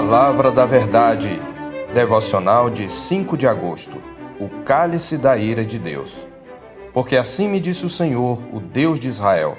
[0.00, 1.42] Palavra da Verdade,
[1.92, 4.00] devocional de 5 de agosto.
[4.40, 6.26] O cálice da ira de Deus.
[6.90, 9.58] Porque assim me disse o Senhor, o Deus de Israel: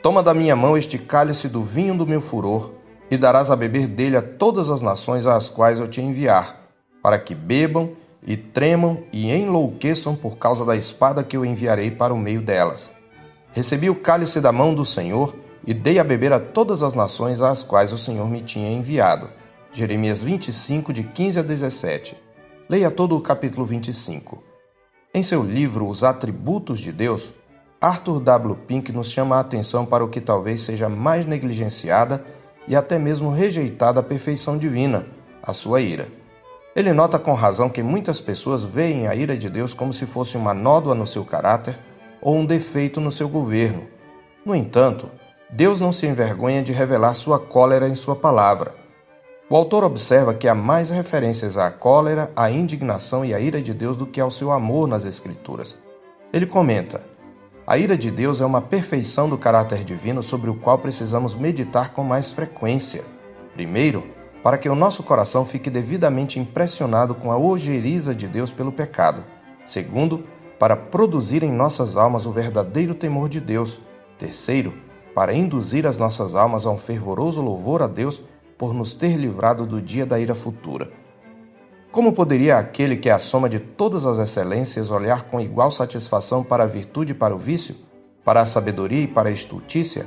[0.00, 2.70] Toma da minha mão este cálice do vinho do meu furor,
[3.10, 6.70] e darás a beber dele a todas as nações às quais eu te enviar,
[7.02, 7.90] para que bebam
[8.24, 12.88] e tremam e enlouqueçam por causa da espada que eu enviarei para o meio delas.
[13.50, 15.34] Recebi o cálice da mão do Senhor
[15.66, 19.39] e dei a beber a todas as nações às quais o Senhor me tinha enviado.
[19.72, 22.16] Jeremias 25, de 15 a 17.
[22.68, 24.42] Leia todo o capítulo 25.
[25.14, 27.32] Em seu livro Os Atributos de Deus,
[27.80, 28.56] Arthur W.
[28.66, 32.24] Pink nos chama a atenção para o que talvez seja mais negligenciada
[32.66, 35.06] e até mesmo rejeitada a perfeição divina,
[35.40, 36.08] a sua ira.
[36.74, 40.36] Ele nota com razão que muitas pessoas veem a ira de Deus como se fosse
[40.36, 41.78] uma nódoa no seu caráter
[42.20, 43.84] ou um defeito no seu governo.
[44.44, 45.08] No entanto,
[45.48, 48.80] Deus não se envergonha de revelar sua cólera em sua palavra.
[49.52, 53.74] O autor observa que há mais referências à cólera, à indignação e à ira de
[53.74, 55.76] Deus do que ao seu amor nas Escrituras.
[56.32, 57.02] Ele comenta:
[57.66, 61.92] A ira de Deus é uma perfeição do caráter divino sobre o qual precisamos meditar
[61.92, 63.02] com mais frequência.
[63.52, 64.04] Primeiro,
[64.40, 69.24] para que o nosso coração fique devidamente impressionado com a ojeriza de Deus pelo pecado.
[69.66, 70.22] Segundo,
[70.60, 73.80] para produzir em nossas almas o verdadeiro temor de Deus.
[74.16, 74.72] Terceiro,
[75.12, 78.22] para induzir as nossas almas a um fervoroso louvor a Deus
[78.60, 80.90] por nos ter livrado do dia da ira futura.
[81.90, 86.44] Como poderia aquele que é a soma de todas as excelências olhar com igual satisfação
[86.44, 87.74] para a virtude e para o vício,
[88.22, 90.06] para a sabedoria e para a estultícia?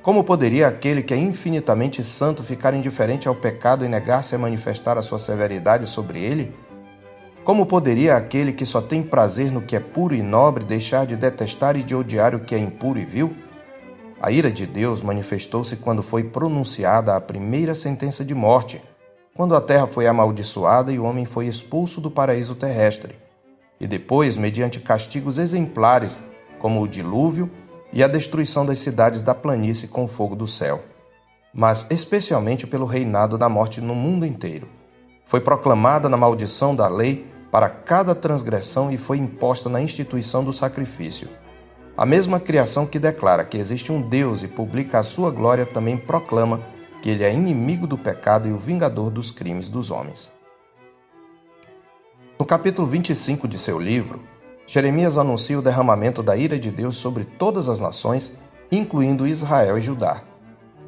[0.00, 4.96] Como poderia aquele que é infinitamente santo ficar indiferente ao pecado e negar-se a manifestar
[4.96, 6.54] a sua severidade sobre ele?
[7.44, 11.16] Como poderia aquele que só tem prazer no que é puro e nobre deixar de
[11.16, 13.36] detestar e de odiar o que é impuro e vil?
[14.20, 18.80] A ira de Deus manifestou-se quando foi pronunciada a primeira sentença de morte,
[19.34, 23.16] quando a terra foi amaldiçoada e o homem foi expulso do paraíso terrestre,
[23.80, 26.22] e depois mediante castigos exemplares,
[26.58, 27.50] como o dilúvio
[27.92, 30.82] e a destruição das cidades da planície com o fogo do céu,
[31.52, 34.68] mas especialmente pelo reinado da morte no mundo inteiro.
[35.24, 40.52] Foi proclamada na maldição da lei para cada transgressão e foi imposta na instituição do
[40.52, 41.28] sacrifício
[41.96, 45.96] a mesma criação que declara que existe um Deus e publica a sua glória também
[45.96, 46.60] proclama
[47.00, 50.32] que ele é inimigo do pecado e o vingador dos crimes dos homens.
[52.36, 54.22] No capítulo 25 de seu livro,
[54.66, 58.32] Jeremias anuncia o derramamento da ira de Deus sobre todas as nações,
[58.72, 60.22] incluindo Israel e Judá.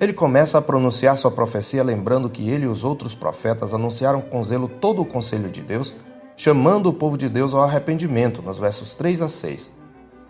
[0.00, 4.42] Ele começa a pronunciar sua profecia lembrando que ele e os outros profetas anunciaram com
[4.42, 5.94] zelo todo o conselho de Deus,
[6.36, 9.72] chamando o povo de Deus ao arrependimento, nos versos 3 a 6.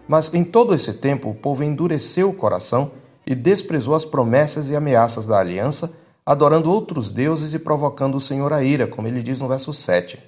[0.09, 2.93] Mas em todo esse tempo o povo endureceu o coração
[3.27, 5.93] e desprezou as promessas e ameaças da aliança,
[6.25, 10.19] adorando outros deuses e provocando o Senhor a ira, como ele diz no verso 7.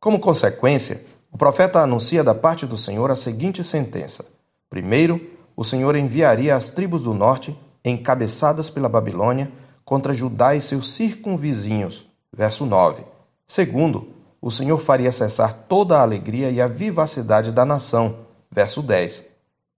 [0.00, 4.24] Como consequência, o profeta anuncia da parte do Senhor a seguinte sentença:
[4.68, 5.20] Primeiro,
[5.54, 9.52] o Senhor enviaria as tribos do norte, encabeçadas pela Babilônia,
[9.84, 12.06] contra Judá e seus circunvizinhos.
[12.34, 13.02] Verso 9.
[13.46, 14.08] Segundo,
[14.40, 19.24] o Senhor faria cessar toda a alegria e a vivacidade da nação Verso 10.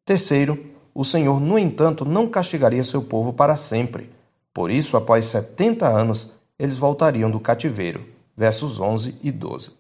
[0.05, 0.59] Terceiro,
[0.93, 4.11] o Senhor, no entanto, não castigaria seu povo para sempre.
[4.53, 8.03] Por isso, após setenta anos, eles voltariam do cativeiro.
[8.37, 9.71] Versos 11 e 12.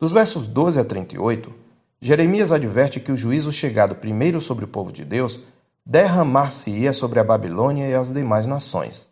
[0.00, 1.52] Dos versos 12 a 38,
[2.00, 5.38] Jeremias adverte que o juízo chegado primeiro sobre o povo de Deus
[5.84, 9.06] derramar-se-ia sobre a Babilônia e as demais nações.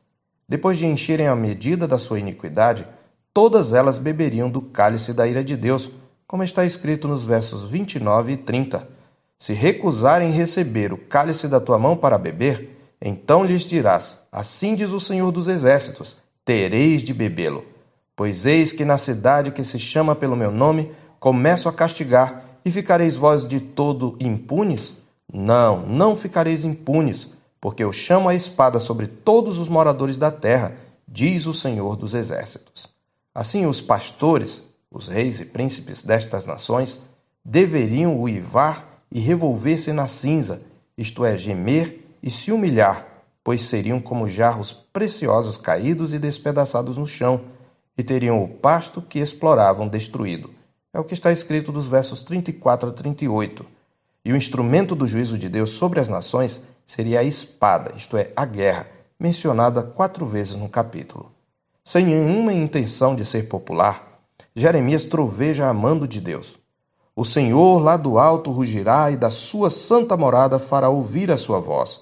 [0.49, 2.87] Depois de encherem a medida da sua iniquidade,
[3.33, 5.91] todas elas beberiam do cálice da ira de Deus,
[6.27, 8.89] como está escrito nos versos 29 e 30.
[9.39, 14.91] Se recusarem receber o cálice da tua mão para beber, então lhes dirás: Assim diz
[14.93, 17.65] o Senhor dos Exércitos: tereis de bebê-lo.
[18.17, 22.71] Pois eis que na cidade que se chama pelo meu nome, começo a castigar, e
[22.71, 24.95] ficareis vós de todo impunes?
[25.33, 27.29] Não, não ficareis impunes,
[27.61, 30.77] porque eu chamo a espada sobre todos os moradores da terra,
[31.09, 32.87] diz o Senhor dos Exércitos.
[33.35, 34.63] Assim, os pastores,
[34.95, 37.01] os reis e príncipes destas nações,
[37.45, 40.63] deveriam uivar e revolver-se na cinza,
[40.97, 43.07] isto é, gemer e se humilhar,
[43.43, 47.43] pois seriam como jarros preciosos caídos e despedaçados no chão,
[47.99, 50.51] e teriam o pasto que exploravam destruído.
[50.93, 53.67] É o que está escrito dos versos 34 a 38.
[54.25, 58.31] E o instrumento do juízo de Deus sobre as nações seria a espada, isto é,
[58.35, 58.87] a guerra,
[59.19, 61.33] mencionada quatro vezes no capítulo.
[61.85, 64.14] Sem nenhuma intenção de ser popular,
[64.57, 66.61] Jeremias troveja amando de Deus.
[67.17, 71.59] O Senhor lá do alto rugirá e da sua santa morada fará ouvir a sua
[71.59, 72.01] voz.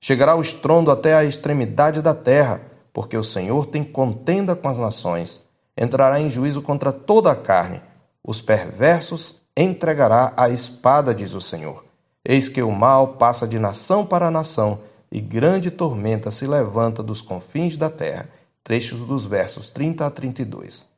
[0.00, 2.60] Chegará o estrondo até a extremidade da terra,
[2.92, 5.40] porque o Senhor tem contenda com as nações,
[5.78, 7.80] entrará em juízo contra toda a carne.
[8.22, 11.84] Os perversos entregará à espada, diz o Senhor.
[12.24, 17.22] Eis que o mal passa de nação para nação, e grande tormenta se levanta dos
[17.22, 18.28] confins da terra.
[18.64, 20.91] Trechos dos versos 30 a 32.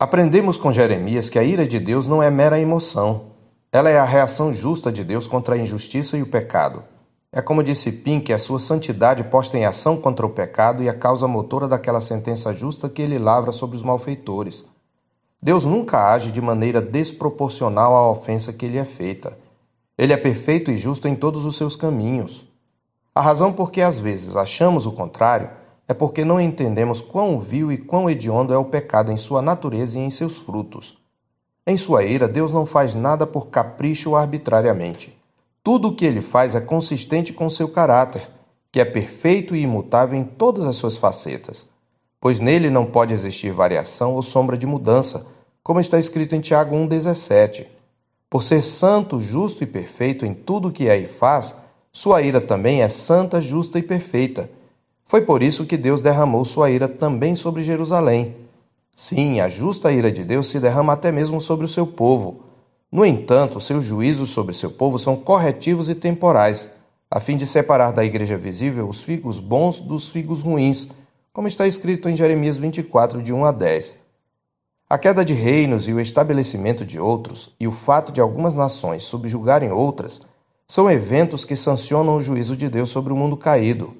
[0.00, 3.24] Aprendemos com Jeremias que a ira de Deus não é mera emoção.
[3.70, 6.82] Ela é a reação justa de Deus contra a injustiça e o pecado.
[7.30, 10.94] É como disse Pink, a sua santidade posta em ação contra o pecado e a
[10.94, 14.64] causa motora daquela sentença justa que ele lavra sobre os malfeitores.
[15.42, 19.36] Deus nunca age de maneira desproporcional à ofensa que lhe é feita.
[19.98, 22.48] Ele é perfeito e justo em todos os seus caminhos.
[23.14, 25.59] A razão por que às vezes achamos o contrário
[25.90, 29.98] é porque não entendemos quão vil e quão hediondo é o pecado em sua natureza
[29.98, 30.96] e em seus frutos.
[31.66, 35.12] Em sua ira, Deus não faz nada por capricho ou arbitrariamente.
[35.64, 38.30] Tudo o que ele faz é consistente com seu caráter,
[38.70, 41.66] que é perfeito e imutável em todas as suas facetas,
[42.20, 45.26] pois nele não pode existir variação ou sombra de mudança,
[45.60, 47.66] como está escrito em Tiago 1,17.
[48.30, 51.52] Por ser santo, justo e perfeito em tudo o que é e faz,
[51.90, 54.59] sua ira também é santa, justa e perfeita.
[55.10, 58.36] Foi por isso que Deus derramou sua ira também sobre Jerusalém.
[58.94, 62.50] Sim, a justa ira de Deus se derrama até mesmo sobre o seu povo
[62.92, 66.68] no entanto, seus juízos sobre seu povo são corretivos e temporais,
[67.08, 70.88] a fim de separar da igreja visível os figos bons dos figos ruins,
[71.32, 73.96] como está escrito em Jeremias 24, de 1 a 10.
[74.88, 79.04] A queda de reinos e o estabelecimento de outros, e o fato de algumas nações
[79.04, 80.22] subjugarem outras,
[80.66, 83.94] são eventos que sancionam o juízo de Deus sobre o mundo caído.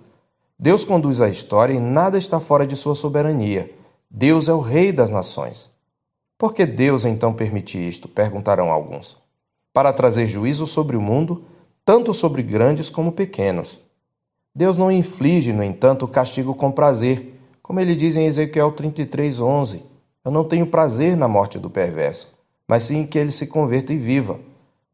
[0.62, 3.74] Deus conduz a história e nada está fora de sua soberania.
[4.10, 5.70] Deus é o Rei das nações.
[6.36, 8.06] Por que Deus então permite isto?
[8.06, 9.16] perguntarão alguns.
[9.72, 11.44] Para trazer juízo sobre o mundo,
[11.82, 13.80] tanto sobre grandes como pequenos.
[14.54, 19.82] Deus não inflige, no entanto, o castigo com prazer, como ele diz em Ezequiel 33:11.
[20.22, 22.36] Eu não tenho prazer na morte do perverso,
[22.68, 24.38] mas sim que ele se converta e viva.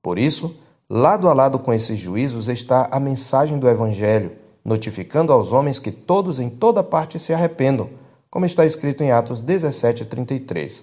[0.01, 0.55] Por isso,
[0.89, 5.93] lado a lado com esses juízos está a mensagem do evangelho, notificando aos homens que
[5.93, 7.89] todos em toda parte se arrependam,
[8.29, 10.83] como está escrito em Atos 17:33.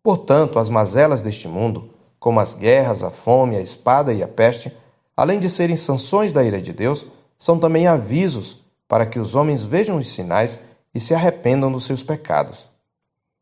[0.00, 1.90] Portanto, as mazelas deste mundo,
[2.20, 4.72] como as guerras, a fome, a espada e a peste,
[5.16, 7.04] além de serem sanções da ira de Deus,
[7.36, 10.60] são também avisos para que os homens vejam os sinais
[10.94, 12.68] e se arrependam dos seus pecados.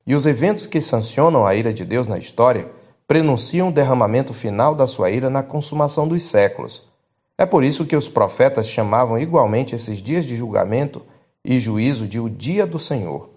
[0.06, 2.70] E os eventos que sancionam a ira de Deus na história
[3.06, 6.87] prenunciam o derramamento final da sua ira na consumação dos séculos.
[7.38, 11.02] É por isso que os profetas chamavam igualmente esses dias de julgamento
[11.44, 13.30] e juízo de o dia do Senhor.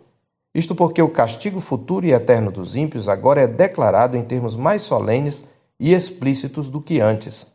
[0.55, 4.81] Isto porque o castigo futuro e eterno dos ímpios agora é declarado em termos mais
[4.81, 5.45] solenes
[5.79, 7.45] e explícitos do que antes.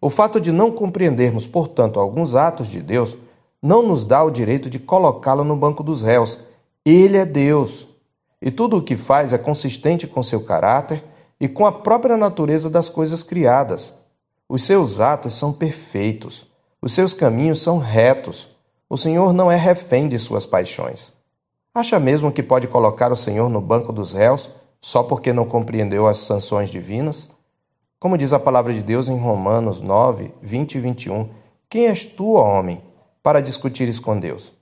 [0.00, 3.18] O fato de não compreendermos, portanto, alguns atos de Deus
[3.60, 6.38] não nos dá o direito de colocá-lo no banco dos réus.
[6.84, 7.88] Ele é Deus.
[8.40, 11.02] E tudo o que faz é consistente com seu caráter
[11.40, 13.92] e com a própria natureza das coisas criadas.
[14.48, 16.46] Os seus atos são perfeitos.
[16.80, 18.48] Os seus caminhos são retos.
[18.88, 21.12] O Senhor não é refém de suas paixões.
[21.74, 24.48] Acha mesmo que pode colocar o Senhor no banco dos réus
[24.80, 27.28] só porque não compreendeu as sanções divinas?
[27.98, 31.28] Como diz a palavra de Deus em Romanos 9, 20 e 21,
[31.68, 32.80] quem és tu, homem,
[33.22, 34.52] para discutires com Deus?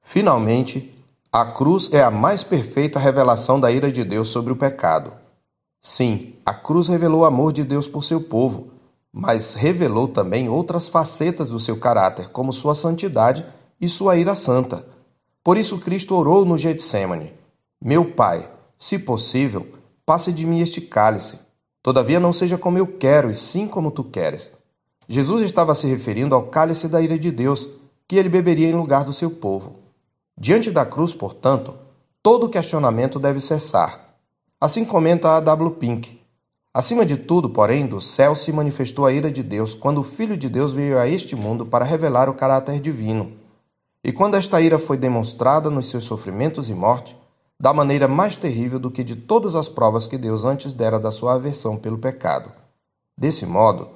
[0.00, 0.94] Finalmente,
[1.32, 5.12] a cruz é a mais perfeita revelação da ira de Deus sobre o pecado.
[5.80, 8.71] Sim, a cruz revelou o amor de Deus por seu povo,
[9.12, 13.44] mas revelou também outras facetas do seu caráter, como sua santidade
[13.80, 14.86] e sua ira santa.
[15.44, 17.32] Por isso Cristo orou no Getsemane:
[17.80, 19.66] Meu Pai, se possível,
[20.06, 21.38] passe de mim este cálice.
[21.82, 24.50] Todavia não seja como eu quero, e sim como tu queres.
[25.08, 27.68] Jesus estava se referindo ao cálice da ira de Deus,
[28.08, 29.76] que ele beberia em lugar do seu povo.
[30.38, 31.74] Diante da cruz, portanto,
[32.22, 34.16] todo questionamento deve cessar.
[34.60, 35.72] Assim comenta a W.
[35.72, 36.21] Pink.
[36.74, 40.38] Acima de tudo, porém, do céu se manifestou a ira de Deus quando o Filho
[40.38, 43.32] de Deus veio a este mundo para revelar o caráter divino.
[44.02, 47.14] E quando esta ira foi demonstrada nos seus sofrimentos e morte,
[47.60, 51.10] da maneira mais terrível do que de todas as provas que Deus antes dera da
[51.10, 52.50] sua aversão pelo pecado.
[53.16, 53.90] Desse modo,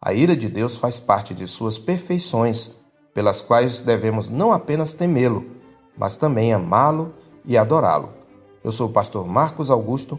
[0.00, 2.70] a ira de Deus faz parte de suas perfeições,
[3.12, 5.44] pelas quais devemos não apenas temê-lo,
[5.98, 8.08] mas também amá-lo e adorá-lo.
[8.64, 10.18] Eu sou o pastor Marcos Augusto,